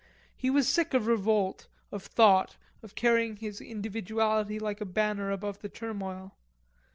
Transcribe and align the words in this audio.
He 0.35 0.49
was 0.49 0.67
sick 0.67 0.95
of 0.95 1.05
revolt, 1.05 1.67
of 1.91 2.01
thought, 2.01 2.55
of 2.81 2.95
carrying 2.95 3.35
his 3.35 3.61
individuality 3.61 4.57
like 4.57 4.81
a 4.81 4.85
banner 4.85 5.29
above 5.29 5.59
the 5.61 5.69
turmoil. 5.69 6.35